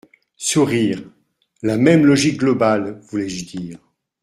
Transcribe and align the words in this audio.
(Sourires.) 0.37 1.03
La 1.61 1.77
même 1.77 2.07
logique 2.07 2.39
globale, 2.39 2.99
voulais-je 3.11 3.45
dire. 3.45 3.77